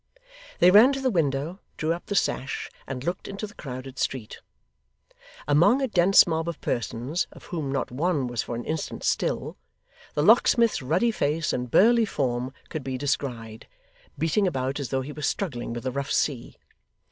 [0.57, 4.41] They ran to the window, drew up the sash, and looked into the crowded street.
[5.47, 9.57] Among a dense mob of persons, of whom not one was for an instant still,
[10.15, 13.67] the locksmith's ruddy face and burly form could be descried,
[14.17, 16.57] beating about as though he was struggling with a rough sea.